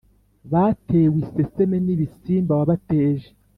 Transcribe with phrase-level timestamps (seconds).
[0.51, 3.29] batewe iseseme n’ibisimba wabateje,